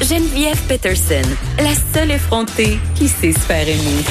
Geneviève 0.00 0.60
Peterson, 0.66 1.22
la 1.58 1.74
seule 1.94 2.12
effrontée 2.12 2.78
qui 2.94 3.06
sait 3.06 3.32
se 3.32 3.38
faire 3.40 3.68
aimer. 3.68 4.04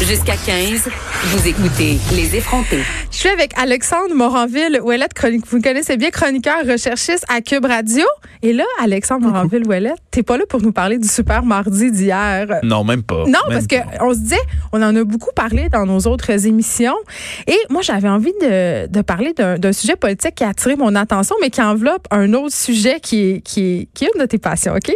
Jusqu'à 0.00 0.34
15, 0.34 0.88
vous 1.24 1.46
écoutez 1.46 1.98
Les 2.16 2.34
effrontés. 2.34 2.80
Je 3.12 3.16
suis 3.16 3.28
avec 3.28 3.52
Alexandre 3.56 4.14
Moranville 4.14 4.80
Ouellette, 4.82 5.12
chronique, 5.14 5.46
vous 5.46 5.60
connaissez 5.60 5.96
bien, 5.98 6.10
chroniqueur, 6.10 6.64
recherchiste 6.66 7.24
à 7.28 7.40
Cube 7.42 7.64
Radio. 7.66 8.04
Et 8.42 8.52
là, 8.52 8.64
Alexandre 8.82 9.28
Moranville 9.28 9.66
Ouellette, 9.66 9.98
t'es 10.10 10.22
pas 10.22 10.36
là 10.38 10.44
pour 10.48 10.62
nous 10.62 10.72
parler 10.72 10.98
du 10.98 11.06
super 11.06 11.44
mardi 11.44 11.92
d'hier. 11.92 12.46
Non, 12.62 12.82
même 12.82 13.02
pas. 13.02 13.24
Non, 13.26 13.38
Même 13.48 13.50
parce 13.50 13.66
que 13.66 13.76
pas. 13.76 14.04
on 14.04 14.14
se 14.14 14.18
disait, 14.20 14.40
on 14.72 14.82
en 14.82 14.96
a 14.96 15.04
beaucoup 15.04 15.32
parlé 15.36 15.68
dans 15.68 15.84
nos 15.86 16.00
autres 16.00 16.46
émissions. 16.46 16.96
Et 17.46 17.58
moi, 17.68 17.82
j'avais 17.82 18.08
envie 18.08 18.32
de, 18.40 18.86
de 18.88 19.02
parler 19.02 19.32
d'un 19.34 19.58
d'un 19.58 19.72
sujet 19.72 19.96
politique 19.96 20.34
qui 20.36 20.44
a 20.44 20.48
attiré 20.48 20.76
mon 20.76 20.94
attention, 20.94 21.36
mais 21.42 21.50
qui 21.50 21.60
enveloppe 21.60 22.06
un 22.10 22.32
autre 22.32 22.54
sujet 22.54 22.98
qui 23.00 23.30
est, 23.32 23.40
qui 23.42 23.60
est, 23.82 23.88
qui 23.94 24.06
est 24.06 24.10
une 24.14 24.20
de 24.22 24.26
tes 24.26 24.38
passions, 24.38 24.74
OK? 24.74 24.90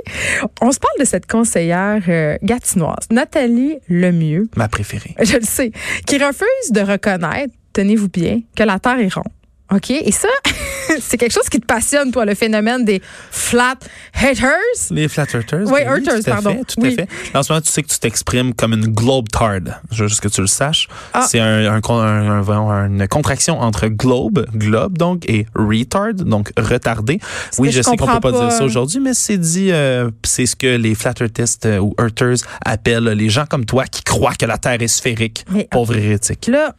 On 0.62 0.72
se 0.72 0.78
parle 0.80 0.98
de 0.98 1.04
cette 1.04 1.30
conseillère 1.30 2.02
euh, 2.08 2.36
gatinoise, 2.42 3.06
Nathalie 3.10 3.76
Lemieux. 3.88 4.48
Ma 4.56 4.68
préférée. 4.68 4.93
je 5.22 5.36
le 5.36 5.44
sais, 5.44 5.72
qui 6.06 6.18
refuse 6.18 6.72
de 6.72 6.80
reconnaître, 6.80 7.54
tenez-vous 7.72 8.08
bien, 8.08 8.40
que 8.56 8.62
la 8.62 8.78
Terre 8.78 9.00
est 9.00 9.12
ronde. 9.12 9.24
OK? 9.72 9.90
Et 9.90 10.12
ça, 10.12 10.28
c'est 11.00 11.16
quelque 11.16 11.32
chose 11.32 11.48
qui 11.50 11.60
te 11.60 11.66
passionne, 11.66 12.10
toi, 12.12 12.24
le 12.24 12.34
phénomène 12.34 12.84
des 12.84 13.00
flat 13.30 13.76
haters? 14.14 14.50
Les 14.90 15.08
flat 15.08 15.26
earthers. 15.34 15.66
Oui, 15.66 15.80
tout 16.04 16.10
à 16.10 16.30
pardon. 16.30 16.50
Fait, 16.58 16.64
tout 16.64 16.80
Oui. 16.80 16.92
à 16.98 17.06
fait. 17.06 17.08
En 17.36 17.42
ce 17.42 17.52
moment, 17.52 17.60
tu 17.62 17.70
sais 17.70 17.82
que 17.82 17.88
tu 17.88 17.98
t'exprimes 17.98 18.54
comme 18.54 18.72
une 18.72 18.86
globe 18.86 19.28
tard. 19.28 19.60
Je 19.90 20.02
veux 20.02 20.08
juste 20.08 20.20
que 20.20 20.28
tu 20.28 20.40
le 20.40 20.46
saches. 20.46 20.88
Ah. 21.12 21.26
C'est 21.28 21.40
un, 21.40 21.72
un, 21.72 22.86
une 22.86 23.08
contraction 23.08 23.60
entre 23.60 23.88
globe, 23.88 24.46
globe 24.54 24.98
donc, 24.98 25.28
et 25.28 25.46
retard, 25.54 26.14
donc 26.14 26.52
retardé. 26.58 27.20
Oui, 27.58 27.70
je, 27.70 27.78
je 27.78 27.82
sais 27.82 27.96
qu'on 27.96 28.06
peut 28.06 28.20
pas, 28.20 28.32
pas. 28.32 28.32
dire 28.32 28.52
ça 28.52 28.64
aujourd'hui, 28.64 29.00
mais 29.00 29.14
c'est 29.14 29.38
dit, 29.38 29.70
euh, 29.72 30.10
c'est 30.24 30.46
ce 30.46 30.56
que 30.56 30.76
les 30.76 30.94
flat 30.94 31.14
earthistes 31.20 31.66
euh, 31.66 31.78
ou 31.78 31.94
earthers 32.00 32.36
appellent 32.64 33.04
les 33.04 33.28
gens 33.28 33.46
comme 33.46 33.64
toi 33.64 33.84
qui 33.84 34.02
croient 34.02 34.34
que 34.34 34.46
la 34.46 34.58
Terre 34.58 34.80
est 34.80 34.88
sphérique. 34.88 35.44
Mais- 35.50 35.68
Pauvre 35.70 35.96
hérétique. 35.96 36.46
Là, 36.46 36.74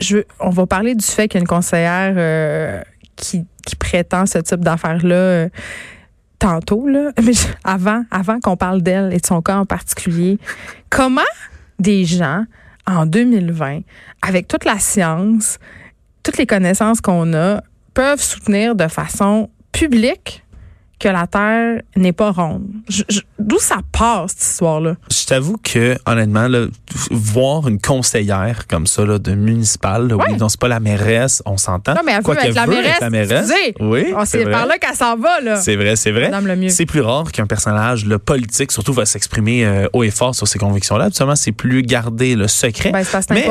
je, 0.00 0.18
on 0.40 0.50
va 0.50 0.66
parler 0.66 0.94
du 0.94 1.04
fait 1.04 1.28
qu'il 1.28 1.38
y 1.38 1.40
a 1.40 1.42
une 1.42 1.46
conseillère 1.46 2.14
euh, 2.16 2.82
qui, 3.16 3.46
prétend 3.78 4.26
ce 4.26 4.38
type 4.38 4.60
d'affaires-là 4.60 5.14
euh, 5.14 5.48
tantôt, 6.38 6.86
là. 6.86 7.12
Mais 7.22 7.32
avant, 7.64 8.04
avant 8.10 8.40
qu'on 8.40 8.56
parle 8.56 8.82
d'elle 8.82 9.12
et 9.12 9.18
de 9.18 9.26
son 9.26 9.42
cas 9.42 9.56
en 9.56 9.66
particulier, 9.66 10.38
comment 10.90 11.22
des 11.78 12.04
gens 12.04 12.44
en 12.86 13.06
2020, 13.06 13.80
avec 14.22 14.46
toute 14.48 14.64
la 14.64 14.78
science, 14.78 15.58
toutes 16.22 16.38
les 16.38 16.46
connaissances 16.46 17.00
qu'on 17.00 17.32
a, 17.34 17.62
peuvent 17.94 18.20
soutenir 18.20 18.74
de 18.74 18.88
façon 18.88 19.50
publique 19.72 20.43
que 21.00 21.08
la 21.08 21.26
Terre 21.26 21.82
n'est 21.96 22.12
pas 22.12 22.30
ronde. 22.30 22.62
D'où 23.38 23.58
ça 23.58 23.76
part, 23.92 24.26
cette 24.30 24.42
histoire-là? 24.42 24.94
Je 25.10 25.26
t'avoue 25.26 25.56
que, 25.62 25.96
honnêtement, 26.06 26.48
là, 26.48 26.66
voir 27.10 27.68
une 27.68 27.80
conseillère 27.80 28.66
comme 28.68 28.86
ça, 28.86 29.04
là, 29.04 29.18
de 29.18 29.32
municipale, 29.34 30.08
là, 30.08 30.16
Ouais. 30.16 30.24
oui, 30.30 30.36
non, 30.38 30.48
c'est 30.48 30.60
pas 30.60 30.68
la 30.68 30.80
mairesse, 30.80 31.42
on 31.46 31.56
s'entend. 31.56 31.94
Non, 31.94 32.00
mais 32.06 32.12
elle 32.12 32.22
Quoi 32.22 32.34
veut 32.34 32.40
qu'elle 32.40 32.50
être 32.50 32.56
la 32.56 32.66
veut 32.66 32.74
mairesse. 32.76 32.92
être 32.94 33.00
la 33.00 33.10
mairesse. 33.10 33.50
Excusez. 33.50 33.74
Oui, 33.80 34.14
Oh, 34.16 34.22
c'est 34.24 34.44
par 34.50 34.66
là 34.66 34.78
qu'elle 34.78 34.94
s'en 34.94 35.16
va, 35.16 35.40
là. 35.40 35.56
C'est 35.56 35.76
vrai, 35.76 35.96
c'est 35.96 36.10
vrai. 36.12 36.30
C'est 36.70 36.86
plus 36.86 37.00
rare 37.00 37.30
qu'un 37.32 37.46
personnage 37.46 38.04
le 38.06 38.18
politique, 38.18 38.72
surtout, 38.72 38.92
va 38.92 39.04
s'exprimer 39.04 39.64
euh, 39.66 39.88
haut 39.92 40.04
et 40.04 40.10
fort 40.10 40.34
sur 40.34 40.46
ses 40.48 40.58
convictions-là. 40.58 41.06
Absolument, 41.06 41.36
c'est 41.36 41.52
plus 41.52 41.82
garder 41.82 42.34
le 42.36 42.48
secret. 42.48 42.90
Ben, 42.92 43.04
c'est 43.04 43.20
c'est 43.22 43.30
mais 43.34 43.42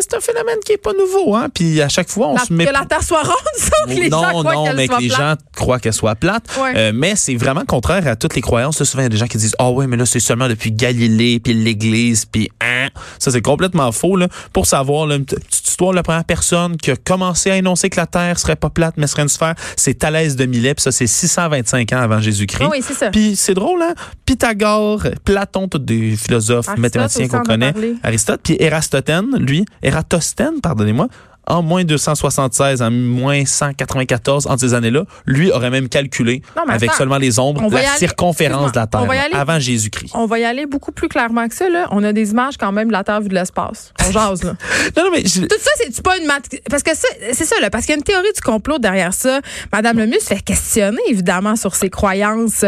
c'est 0.00 0.14
un, 0.14 0.20
phénomène 0.20 0.56
qui 0.64 0.72
est 0.72 0.76
pas 0.82 0.92
nouveau, 0.92 1.34
hein. 1.34 1.48
Puis 1.52 1.80
à 1.80 1.88
chaque 1.88 2.08
fois, 2.08 2.28
on 2.28 2.34
La- 2.34 2.44
se 2.44 2.52
met 2.52 2.66
que 2.66 2.72
la 2.72 2.84
Terre 2.84 3.02
soit 3.02 3.22
ronde, 3.22 3.34
ça, 3.56 3.70
que 3.86 3.90
les 4.00 4.08
non, 4.08 4.22
gens 4.22 4.42
non, 4.42 4.74
mais 4.74 4.86
soit 4.86 4.96
que 4.96 5.02
les 5.02 5.08
plate. 5.08 5.18
gens 5.20 5.34
croient 5.56 5.78
qu'elle 5.78 5.92
soit 5.92 6.14
plate. 6.14 6.44
Ouais. 6.58 6.72
Euh, 6.76 6.92
mais 6.94 7.16
c'est 7.16 7.36
vraiment 7.36 7.64
contraire 7.64 8.06
à 8.06 8.16
toutes 8.16 8.34
les 8.34 8.40
croyances. 8.40 8.78
Là, 8.78 8.84
souvent, 8.84 9.02
il 9.02 9.04
y 9.04 9.06
a 9.06 9.10
des 9.10 9.16
gens 9.16 9.26
qui 9.26 9.38
disent 9.38 9.56
Ah 9.58 9.70
oui, 9.70 9.86
mais 9.86 9.96
là, 9.96 10.06
c'est 10.06 10.20
seulement 10.20 10.48
depuis 10.48 10.72
Galilée, 10.72 11.40
puis 11.40 11.54
l'Église, 11.54 12.24
puis 12.24 12.50
hein. 12.60 12.88
Ça, 13.18 13.30
c'est 13.30 13.42
complètement 13.42 13.92
faux. 13.92 14.16
Là. 14.16 14.28
Pour 14.52 14.66
savoir, 14.66 15.06
là, 15.06 15.16
une 15.16 15.24
petite 15.24 15.68
histoire, 15.68 15.92
la 15.92 16.02
première 16.02 16.24
personne 16.24 16.76
qui 16.76 16.90
a 16.90 16.96
commencé 16.96 17.50
à 17.50 17.56
énoncer 17.56 17.90
que 17.90 17.96
la 17.96 18.06
Terre 18.06 18.38
serait 18.38 18.56
pas 18.56 18.70
plate, 18.70 18.94
mais 18.96 19.06
serait 19.06 19.22
une 19.22 19.28
sphère, 19.28 19.54
c'est 19.76 19.94
Thalès 19.94 20.36
de 20.36 20.46
Milet, 20.46 20.74
puis 20.74 20.82
ça, 20.82 20.92
c'est 20.92 21.06
625 21.06 21.92
ans 21.92 22.00
avant 22.00 22.20
Jésus-Christ. 22.20 22.64
Ah 22.66 22.70
oui, 22.70 22.82
c'est 22.86 22.94
ça. 22.94 23.10
Puis 23.10 23.36
c'est 23.36 23.54
drôle, 23.54 23.82
hein? 23.82 23.94
Pythagore, 24.26 25.02
Platon, 25.24 25.68
tous 25.68 25.78
des 25.78 26.16
philosophes, 26.16 26.68
Aristote 26.68 26.82
mathématiciens 26.82 27.28
qu'on 27.28 27.42
connaît. 27.42 27.72
Aristote, 28.02 28.40
puis 28.42 28.56
Érastotène, 28.58 29.36
lui, 29.38 29.64
Ératosthène, 29.82 30.60
pardonnez-moi, 30.62 31.08
en 31.50 31.62
moins 31.62 31.84
276, 31.84 32.82
en 32.82 32.90
moins 32.90 33.44
194, 33.44 34.46
entre 34.46 34.60
ces 34.60 34.74
années-là, 34.74 35.04
lui 35.26 35.50
aurait 35.50 35.70
même 35.70 35.88
calculé, 35.88 36.42
Non, 36.56 36.62
avec 36.68 36.88
attends, 36.90 36.98
seulement 36.98 37.18
les 37.18 37.38
ombres, 37.38 37.62
la 37.70 37.78
aller- 37.78 37.98
circonférence 37.98 38.72
de 38.72 38.78
la 38.78 38.86
Terre, 38.86 39.00
aller- 39.10 39.34
avant 39.34 39.58
Jésus-Christ. 39.58 40.12
On 40.14 40.26
va 40.26 40.38
y 40.38 40.44
aller 40.44 40.66
beaucoup 40.66 40.92
plus 40.92 41.08
clairement 41.08 41.48
que 41.48 41.54
ça. 41.54 41.68
Là. 41.68 41.88
On 41.90 42.02
a 42.04 42.12
des 42.12 42.30
images 42.30 42.56
quand 42.58 42.72
même 42.72 42.88
de 42.88 42.92
la 42.92 43.04
Terre 43.04 43.20
vue 43.20 43.28
de 43.28 43.34
l'espace. 43.34 43.92
On 44.06 44.10
jase, 44.12 44.42
là. 44.44 44.54
Non, 44.96 45.04
non, 45.04 45.10
mais 45.12 45.22
je- 45.24 45.40
Tout 45.42 45.56
ça, 45.60 45.70
c'est 45.76 46.02
pas 46.02 46.16
une 46.18 46.26
mat- 46.26 46.42
Parce 46.70 46.82
que 46.82 46.94
ça, 46.96 47.08
c'est 47.32 47.44
ça, 47.44 47.56
là. 47.60 47.70
Parce 47.70 47.84
qu'il 47.86 47.92
y 47.92 47.96
a 47.96 47.98
une 47.98 48.04
théorie 48.04 48.32
du 48.34 48.40
complot 48.40 48.78
derrière 48.78 49.14
ça. 49.14 49.40
Madame 49.72 49.98
Lemieux 49.98 50.20
se 50.20 50.26
fait 50.26 50.40
questionner, 50.42 51.00
évidemment, 51.08 51.56
sur 51.56 51.74
ses 51.74 51.90
croyances. 51.90 52.64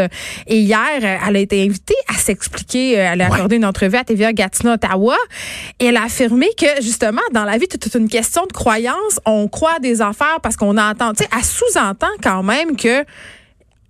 Et 0.47 0.57
hier, 0.59 0.79
elle 1.27 1.35
a 1.35 1.39
été 1.39 1.63
invitée 1.63 1.95
à 2.13 2.17
s'expliquer. 2.17 2.99
Euh, 2.99 3.09
Elle 3.13 3.21
a 3.21 3.27
Ouais. 3.29 3.33
accordé 3.35 3.55
une 3.57 3.65
entrevue 3.65 3.97
à 3.97 4.03
TVA 4.03 4.33
Gatineau, 4.33 4.73
Ottawa. 4.73 5.15
Et 5.79 5.85
elle 5.85 5.97
a 5.97 6.03
affirmé 6.03 6.47
que, 6.57 6.81
justement, 6.81 7.21
dans 7.31 7.43
la 7.43 7.57
vie, 7.57 7.67
tout 7.67 7.77
est 7.85 7.95
une 7.97 8.09
question 8.09 8.43
de 8.47 8.51
croyance. 8.53 8.72
On 9.25 9.47
croit 9.47 9.79
des 9.79 10.01
affaires 10.01 10.39
parce 10.41 10.55
qu'on 10.55 10.77
entend. 10.77 11.13
Tu 11.13 11.23
sais, 11.23 11.29
elle 11.35 11.43
sous-entend 11.43 12.07
quand 12.21 12.43
même 12.43 12.75
que 12.75 13.05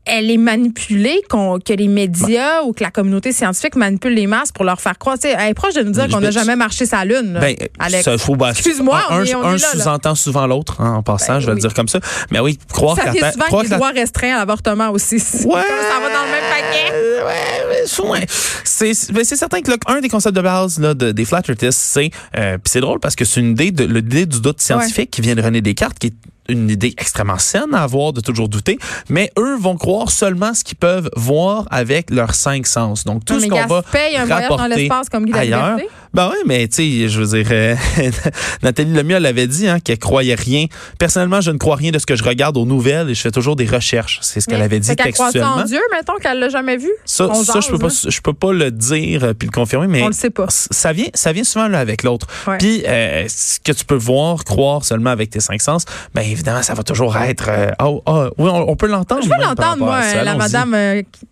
elle 0.06 0.30
est 0.30 0.38
manipulée, 0.38 1.22
qu'on- 1.30 1.60
que 1.60 1.72
les 1.74 1.88
médias 1.88 2.62
ou 2.64 2.74
que 2.74 2.84
la 2.84 2.92
communauté 2.92 3.32
scientifique 3.32 3.76
manipule 3.76 4.14
les 4.14 4.28
masses 4.28 4.52
pour 4.52 4.66
leur 4.66 4.82
faire 4.82 4.98
croire. 4.98 5.18
Tu 5.18 5.30
sais, 5.30 5.36
elle 5.40 5.52
est 5.52 5.54
proche 5.54 5.76
de 5.76 5.82
nous 5.84 5.92
dire 5.92 6.08
qu'on 6.10 6.20
n'a 6.20 6.28
vais- 6.28 6.32
jamais 6.34 6.56
marché 6.58 6.86
sa 6.86 7.06
lune. 7.06 7.38
Ben, 7.40 7.56
Alex. 7.80 8.04
ça, 8.04 8.18
faut, 8.18 8.36
ben, 8.36 8.50
Excuse-moi, 8.50 9.00
un, 9.10 9.22
on 9.22 9.24
est- 9.24 9.36
on 9.36 9.44
un 9.46 9.58
sous-entend 9.58 10.16
souvent 10.16 10.46
l'autre, 10.46 10.82
hein, 10.82 10.96
en 10.96 11.04
passant, 11.04 11.34
Ben, 11.36 11.40
je 11.40 11.46
vais 11.46 11.52
oui. 11.54 11.58
le 11.58 11.62
dire 11.62 11.74
comme 11.74 11.88
ça. 11.88 12.00
Mais 12.32 12.40
oui, 12.40 12.60
croire 12.72 12.98
Ça 12.98 13.04
souvent 13.12 13.60
que 13.60 13.64
les 13.64 13.70
droits 13.70 13.92
restreints 13.92 14.36
à 14.36 14.40
l'avortement 14.40 14.90
aussi. 14.90 15.16
Ouais. 15.16 15.22
ça 15.22 16.00
va 16.02 16.10
dans 16.10 16.26
le 16.26 16.32
même 16.32 16.50
paquet. 16.50 16.92
Ouais, 17.24 17.66
mais 17.70 17.82
c'est- 17.86 18.02
ouais. 18.02 18.26
C'est 18.66 19.14
ben, 19.14 19.24
certain 19.24 19.62
que 19.62 19.72
là, 19.72 19.78
un 19.88 20.02
des 20.02 20.10
concepts 20.10 20.36
de 20.36 20.42
base 20.42 20.80
là, 20.80 20.94
de- 20.94 21.12
des 21.12 21.26
flat 21.26 21.42
earthists, 21.48 21.80
c'est 21.80 22.12
euh, 22.38 22.54
puis 22.58 22.70
c'est 22.72 22.82
drôle 22.82 23.00
parce 23.00 23.16
que 23.16 23.24
c'est 23.26 23.40
une 23.40 23.52
idée 23.52 23.72
de 23.72 23.86
l'idée 23.86 24.26
du 24.26 24.42
doute 24.42 24.60
scientifique 24.62 25.12
qui 25.12 25.22
vient 25.22 25.36
de 25.36 25.42
René 25.42 25.62
Descartes, 25.62 25.98
qui 25.98 26.08
est 26.08 26.14
une 26.50 26.70
idée 26.70 26.94
extrêmement 26.98 27.38
saine 27.38 27.74
à 27.74 27.84
avoir 27.84 28.14
de 28.14 28.22
toujours 28.22 28.50
douter, 28.50 28.78
mais 29.10 29.32
eux 29.38 29.56
vont 29.58 29.78
croire 29.78 30.12
seulement 30.12 30.54
ce 30.54 30.64
qu'ils 30.64 30.78
peuvent 30.78 31.10
voir 31.16 31.68
avec 31.72 32.10
leurs 32.10 32.36
cinq 32.36 32.68
sens. 32.68 33.04
Donc 33.06 33.26
tout 33.26 33.36
Non, 33.36 33.40
ce 33.40 33.48
qu'on 33.48 33.66
va 33.68 33.82
paye 33.82 34.16
un 34.18 34.26
voyage 34.26 34.50
dans 34.50 34.56
rapporter 34.56 34.76
l'espace 34.76 35.10
comme 35.10 35.26
Guy 35.26 35.38
ailleurs. 35.38 35.78
Ben 36.14 36.30
oui, 36.32 36.38
mais 36.46 36.68
tu 36.68 36.76
sais, 36.76 37.10
je 37.10 37.20
veux 37.22 37.38
dire, 37.42 37.48
euh, 37.52 37.76
Nathalie 38.62 38.94
Lemieux 38.94 39.16
elle 39.16 39.26
avait 39.26 39.48
dit 39.48 39.68
hein, 39.68 39.80
qu'elle 39.80 39.98
croyait 39.98 40.36
rien. 40.36 40.68
Personnellement, 41.00 41.42
je 41.42 41.50
ne 41.50 41.58
crois 41.58 41.76
rien 41.76 41.90
de 41.90 41.98
ce 41.98 42.06
que 42.06 42.16
je 42.16 42.24
regarde 42.24 42.56
aux 42.56 42.66
nouvelles 42.66 43.10
et 43.10 43.16
je 43.16 43.22
fais 43.22 43.32
toujours 43.32 43.56
des 43.56 43.66
recherches. 43.66 44.20
C'est 44.22 44.40
ce 44.40 44.48
qu'elle 44.48 44.62
avait 44.62 44.80
dit 44.80 44.88
ça 44.88 44.96
textuellement. 44.96 45.56
en 45.56 45.64
Dieu, 45.64 45.80
mettons 45.92 46.18
qu'elle 46.22 46.40
l'a 46.40 46.50
jamais 46.50 46.78
vu? 46.78 46.92
Ça, 47.06 47.28
On 47.30 47.44
ça 47.44 47.54
jase, 47.54 47.66
je 47.66 47.72
peux 47.72 47.80
pas, 47.80 47.88
je 47.90 48.22
peux 48.22 48.34
pas 48.34 48.54
le 48.54 48.70
dire 48.70 49.24
euh, 49.24 49.34
puis 49.34 49.48
le 49.48 49.52
confirmer, 49.52 49.88
mais 49.88 50.04
On 50.04 50.08
le 50.08 50.14
sait 50.14 50.30
pas. 50.30 50.46
ça 50.50 50.94
vient, 50.94 51.08
ça 51.16 51.32
vient 51.32 51.44
souvent 51.44 51.68
l'un 51.68 51.80
avec 51.80 52.04
l'autre. 52.04 52.28
Ouais. 52.48 52.58
Puis 52.60 52.84
euh, 52.88 53.26
ce 53.28 53.60
que 53.60 53.72
tu 53.72 53.84
peux 53.84 53.96
voir, 53.96 54.44
croire 54.44 54.86
seulement 54.86 55.10
avec 55.10 55.32
tes 55.32 55.40
cinq 55.40 55.62
sens, 55.62 55.86
ben 56.14 56.22
évidemment, 56.34 56.62
ça 56.62 56.74
va 56.74 56.84
toujours 56.84 57.16
être. 57.18 57.46
euh, 57.50 57.72
oh, 57.82 58.02
oh, 58.06 58.28
oui, 58.38 58.50
on, 58.52 58.70
on 58.70 58.76
peut 58.76 58.88
l'entendre. 58.88 59.24
Je 59.24 59.30
veux 59.30 59.42
l'entendre, 59.42 59.78
moi, 59.86 60.02
ça. 60.04 60.24
la 60.24 60.36
madame. 60.36 60.74
euh, 60.74 61.02
qui- 61.12 61.28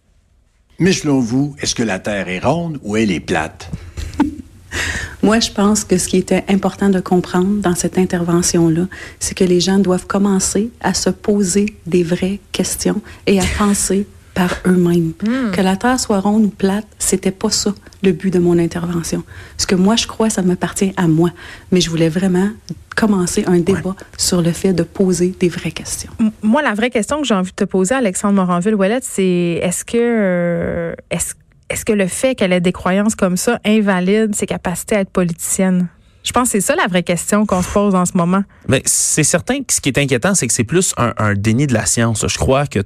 Mais 0.80 0.94
selon 0.94 1.20
vous, 1.20 1.56
est-ce 1.60 1.76
que 1.76 1.84
la 1.84 2.00
Terre 2.00 2.30
est 2.30 2.40
ronde 2.40 2.80
ou 2.84 2.96
elle 2.96 3.12
est 3.12 3.20
plate? 3.20 3.70
Moi, 5.24 5.40
je 5.40 5.52
pense 5.52 5.84
que 5.84 5.98
ce 5.98 6.08
qui 6.08 6.18
était 6.18 6.44
important 6.50 6.90
de 6.90 7.00
comprendre 7.00 7.60
dans 7.62 7.76
cette 7.76 7.98
intervention-là, 7.98 8.88
c'est 9.20 9.36
que 9.38 9.44
les 9.44 9.60
gens 9.60 9.78
doivent 9.78 10.08
commencer 10.08 10.72
à 10.82 10.94
se 10.94 11.10
poser 11.12 11.76
des 11.86 12.04
vraies 12.04 12.40
questions 12.52 13.02
et 13.28 13.40
à 13.40 13.44
penser 13.58 14.08
par 14.34 14.50
eux-mêmes. 14.66 15.14
Que 15.54 15.62
la 15.62 15.76
Terre 15.76 16.00
soit 16.00 16.20
ronde 16.20 16.46
ou 16.46 16.50
plate, 16.50 16.86
c'était 17.00 17.32
pas 17.32 17.50
ça 17.50 17.74
le 18.04 18.12
but 18.14 18.32
de 18.32 18.40
mon 18.40 18.58
intervention. 18.58 19.24
Ce 19.58 19.68
que 19.68 19.76
moi 19.76 19.96
je 19.96 20.08
crois, 20.08 20.30
ça 20.30 20.42
m'appartient 20.42 20.94
à 20.98 21.08
moi. 21.08 21.30
Mais 21.72 21.82
je 21.82 21.90
voulais 21.90 22.10
vraiment 22.10 22.50
commencer 22.96 23.44
un 23.48 23.60
débat 23.60 23.96
sur 24.18 24.42
le 24.42 24.52
fait 24.52 24.74
de 24.74 24.84
poser 24.84 25.34
des 25.40 25.50
vraies 25.50 25.72
questions. 25.72 26.12
M- 26.20 26.32
Moi, 26.42 26.62
la 26.62 26.74
vraie 26.74 26.90
question 26.90 27.22
que 27.22 27.28
j'ai 27.28 27.34
envie 27.34 27.52
de 27.52 27.56
te 27.56 27.64
poser, 27.64 27.96
Alexandre 27.96 28.36
Moranville-Ouellette, 28.36 29.04
c'est 29.06 29.60
est-ce 29.62 29.86
que, 29.86 29.98
euh, 29.98 30.94
est-ce, 31.10 31.34
est-ce 31.70 31.86
que 31.86 31.94
le 31.94 32.08
fait 32.08 32.36
qu'elle 32.36 32.52
ait 32.52 32.60
des 32.62 32.74
croyances 32.74 33.16
comme 33.16 33.38
ça 33.38 33.60
invalide 33.66 34.36
ses 34.36 34.46
capacités 34.46 34.96
à 34.98 35.00
être 35.02 35.10
politicienne? 35.10 35.88
Je 36.24 36.32
pense 36.34 36.50
que 36.50 36.52
c'est 36.52 36.62
ça 36.62 36.76
la 36.76 36.86
vraie 36.88 37.02
question 37.04 37.46
qu'on 37.46 37.62
se 37.64 37.70
pose 37.70 37.96
en 37.96 38.06
ce 38.06 38.12
moment. 38.16 38.44
Ben, 38.68 38.82
c'est 38.86 39.24
certain 39.24 39.60
que 39.64 39.74
ce 39.74 39.82
qui 39.82 39.90
est 39.90 39.98
inquiétant, 39.98 40.36
c'est 40.36 40.46
que 40.48 40.54
c'est 40.54 40.64
plus 40.66 40.94
un, 40.98 41.14
un 41.18 41.34
déni 41.34 41.66
de 41.68 41.74
la 41.74 41.86
science. 41.86 42.26
Je 42.28 42.38
crois 42.38 42.68
que 42.68 42.80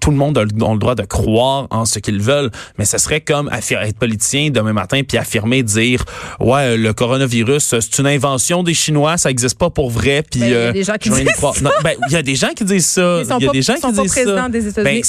tout 0.00 0.10
le 0.10 0.16
monde 0.16 0.38
a, 0.38 0.42
le- 0.44 0.48
le 0.54 0.78
droit 0.78 0.94
de 0.94 1.02
croire 1.04 1.66
en 1.70 1.84
ce 1.84 1.98
qu'ils 1.98 2.20
veulent, 2.20 2.50
mais 2.78 2.84
ce 2.84 2.98
serait 2.98 3.20
comme 3.20 3.50
être 3.52 3.98
politicien 3.98 4.50
demain 4.50 4.72
matin 4.72 5.00
puis 5.06 5.18
affirmer 5.18 5.62
dire 5.62 6.04
ouais 6.40 6.76
le 6.76 6.92
coronavirus 6.92 7.74
c'est 7.80 7.98
une 7.98 8.06
invention 8.06 8.62
des 8.62 8.74
Chinois, 8.74 9.16
ça 9.18 9.30
existe 9.30 9.58
pas 9.58 9.70
pour 9.70 9.90
vrai 9.90 10.22
puis 10.28 10.40
il 10.40 10.48
y 10.48 10.54
a 10.54 10.72
des 10.72 10.84
gens 10.84 10.94
qui 10.94 11.10
disent. 11.10 11.26
Non, 11.62 11.70
ben, 11.82 11.92
il 12.08 12.12
y 12.12 12.16
a 12.16 12.22
des 12.22 12.34
gens 12.36 12.48
qui 12.56 12.64
disent 12.64 12.86
ça. 12.86 13.20
Il 13.22 13.28
y 13.28 13.30
a 13.32 13.38
pas- 13.46 13.52
des 13.52 13.62
gens 13.62 13.76
sont 13.76 13.88
qui 13.92 13.94
disent 14.02 14.12
ça. 14.14 14.48
des. 14.48 14.82
Ben, 14.84 15.02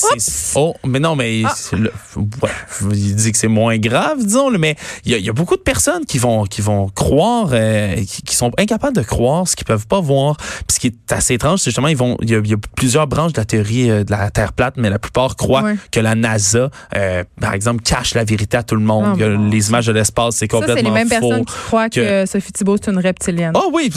oh, 0.55 0.75
mais 0.85 0.99
non, 0.99 1.15
mais 1.15 1.43
Ah. 1.45 1.53
le- 1.73 1.91
ouais, 2.17 2.49
il 2.91 3.15
dit 3.15 3.31
que 3.31 3.37
c'est 3.37 3.47
moins 3.47 3.77
grave, 3.77 4.23
disons, 4.23 4.49
là, 4.49 4.57
mais 4.57 4.75
il 5.05 5.11
y, 5.11 5.15
a, 5.15 5.17
il 5.17 5.25
y 5.25 5.29
a 5.29 5.33
beaucoup 5.33 5.55
de 5.55 5.61
personnes 5.61 6.05
qui 6.05 6.17
vont 6.17 6.45
qui 6.45 6.61
vont 6.61 6.89
croire, 6.89 7.49
euh, 7.53 7.95
qui, 8.05 8.21
qui 8.23 8.35
sont 8.35 8.51
incapables 8.57 8.95
de 8.95 9.01
croire 9.03 9.47
ce 9.47 9.55
qu'ils 9.55 9.65
peuvent 9.65 9.87
pas 9.87 9.99
voir. 10.01 10.37
Puis 10.37 10.75
ce 10.75 10.79
qui 10.79 10.87
est 10.87 11.11
assez 11.11 11.33
étrange, 11.35 11.59
c'est 11.59 11.69
justement 11.71 11.87
ils 11.87 11.97
vont, 11.97 12.17
il 12.21 12.29
y, 12.29 12.35
a, 12.35 12.39
il 12.39 12.49
y 12.49 12.53
a 12.53 12.57
plusieurs 12.75 13.07
branches 13.07 13.33
de 13.33 13.39
la 13.41 13.45
théorie 13.45 13.89
euh, 13.89 14.03
de 14.03 14.11
la 14.11 14.29
Terre 14.31 14.53
plate, 14.55 14.75
mais 14.77 14.89
la 14.89 14.99
plupart 14.99 15.35
croient 15.35 15.63
Ouais. 15.63 15.75
que 15.91 15.99
la 15.99 16.15
NASA, 16.15 16.69
euh, 16.95 17.23
par 17.39 17.53
exemple, 17.53 17.81
cache 17.83 18.13
la 18.13 18.23
vérité 18.23 18.57
à 18.57 18.63
tout 18.63 18.75
le 18.75 18.81
monde. 18.81 19.05
Oh, 19.13 19.17
que 19.17 19.35
mon 19.35 19.49
les 19.49 19.69
images 19.69 19.87
de 19.87 19.91
l'espace, 19.91 20.35
c'est 20.37 20.47
complètement 20.47 20.75
c'est 20.77 20.83
les 20.83 20.91
mêmes 20.91 21.07
faux. 21.09 21.19
personnes 21.29 21.45
qui 21.45 21.53
croient 21.67 21.89
que, 21.89 22.23
que- 22.23 22.29
Sophie 22.29 22.51
Thibault, 22.51 22.77
c'est 22.83 22.91
une 22.91 22.99
reptilienne. 22.99 23.53
Ah 23.55 23.61
oui, 23.73 23.89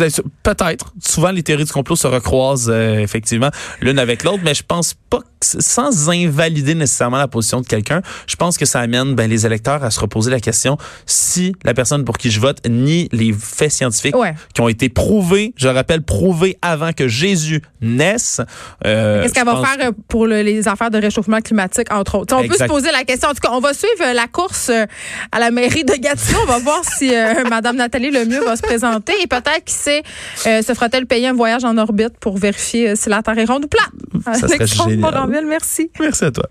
peut-être-. 0.43 0.93
Souvent, 1.05 1.31
les 1.31 1.43
théories 1.43 1.65
du 1.65 1.73
complot 1.73 1.97
se 1.97 2.07
recroisent 2.07 2.71
euh, 2.73 2.99
effectivement 2.99 3.51
l'une 3.81 3.99
avec 3.99 4.25
l'autre, 4.25 4.41
mais 4.45 4.55
je 4.55 4.63
pense 4.63 4.95
pas 5.11 5.19
que, 5.21 5.25
sans 5.41 6.09
invalider 6.11 6.75
nécessairement 6.75 7.17
la 7.19 7.29
position 7.29 7.61
de 7.61 7.67
quelqu'un, 7.67 8.03
je 8.27 8.37
pense 8.37 8.59
que 8.59 8.65
ça 8.67 8.81
amène 8.81 9.15
ben, 9.15 9.29
les 9.31 9.47
électeurs 9.47 9.83
à 9.85 9.91
se 9.91 10.01
reposer 10.01 10.31
la 10.31 10.41
question 10.41 10.77
si 11.07 11.55
la 11.65 11.75
personne 11.75 12.05
pour 12.05 12.19
qui 12.19 12.31
je 12.31 12.41
vote 12.41 12.59
nie 12.69 13.09
les 13.13 13.33
faits 13.33 13.71
scientifiques 13.71 14.17
Ouais. 14.17 14.35
qui 14.55 14.61
ont 14.61 14.69
été 14.69 14.89
prouvés, 14.89 15.53
je 15.57 15.69
rappelle, 15.69 16.03
prouvés 16.03 16.59
avant 16.63 16.93
que 16.93 17.07
Jésus 17.09 17.63
naisse. 17.81 18.41
euh, 18.85 19.23
Qu'est-ce 19.23 19.35
qu'elle 19.35 19.45
va 19.47 19.63
faire 19.65 19.89
euh, 19.89 19.93
pour 20.09 20.27
le- 20.27 20.43
les 20.53 20.69
affaires 20.69 20.91
de 20.91 20.99
réchauffement 20.99 21.41
climatique, 21.41 21.93
entre 21.93 22.19
autres? 22.19 22.35
On 22.37 22.47
peut 22.47 22.57
se 22.57 22.65
poser 22.65 22.91
la 22.93 23.05
question. 23.05 23.29
En 23.29 23.35
tout 23.35 23.41
cas, 23.41 23.51
on 23.53 23.61
va 23.61 23.75
suivre 23.75 24.03
euh, 24.03 24.13
la 24.13 24.27
course 24.27 24.71
euh, 24.71 24.87
à 25.33 25.39
la 25.39 25.51
mairie 25.51 25.85
de 25.85 25.95
Gatineau. 25.95 26.39
On 26.43 26.47
va 26.47 26.59
voir 26.59 26.83
si 26.85 27.15
euh, 27.15 27.45
Madame 27.51 27.77
Nathalie 27.77 28.11
Lemieux 28.11 28.45
va 28.45 28.57
se 28.57 28.63
présenter 28.63 29.13
et 29.23 29.27
peut-être, 29.27 29.65
qui 29.65 29.75
sait, 29.75 30.03
euh, 30.47 30.63
se 30.63 30.75
fera-t-elle 30.75 31.07
payer 31.07 31.29
un 31.29 31.35
voyage 31.35 31.65
en 31.65 31.77
orbite 31.77 32.19
pour 32.21 32.37
vérifier 32.39 32.97
si 32.97 33.09
la 33.09 33.23
Terre 33.23 33.39
est 33.39 33.45
ronde 33.45 33.65
ou 33.65 33.69
plate? 33.69 33.91
Ça 34.25 34.35
serait 34.35 34.57
Alexandre 34.57 34.91
génial. 34.91 35.13
Moranville, 35.13 35.47
merci. 35.47 35.91
Merci 36.01 36.25
à 36.25 36.31
toi. 36.31 36.49